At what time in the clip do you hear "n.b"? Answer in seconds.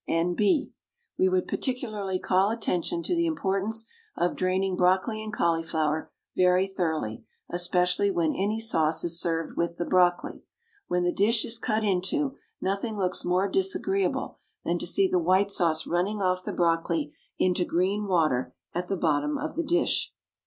0.07-0.71